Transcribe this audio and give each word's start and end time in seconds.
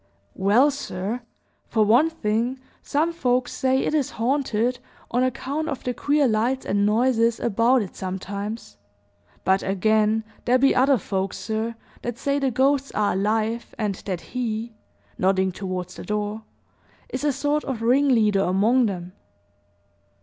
"Well, 0.33 0.71
sir, 0.71 1.21
for 1.67 1.85
one 1.85 2.09
thing, 2.09 2.59
some 2.81 3.13
folks 3.13 3.53
say 3.53 3.77
it 3.83 3.93
is 3.93 4.09
haunted, 4.17 4.79
on 5.11 5.21
account 5.21 5.69
of 5.69 5.83
the 5.83 5.93
queer 5.93 6.27
lights 6.27 6.65
and 6.65 6.87
noises 6.87 7.39
about 7.39 7.83
it, 7.83 7.95
sometimes; 7.95 8.77
but, 9.43 9.61
again, 9.61 10.23
there 10.45 10.57
be 10.57 10.73
other 10.73 10.97
folks, 10.97 11.37
sir, 11.37 11.75
that 12.01 12.17
say 12.17 12.39
the 12.39 12.49
ghosts 12.49 12.91
are 12.93 13.13
alive, 13.13 13.75
and 13.77 13.93
that 14.07 14.21
he" 14.21 14.73
nodding 15.19 15.51
toward 15.51 15.89
the 15.89 16.03
door 16.03 16.45
"is 17.09 17.23
a 17.23 17.31
sort 17.31 17.63
of 17.65 17.83
ringleader 17.83 18.41
among 18.41 18.87
them." 18.87 19.13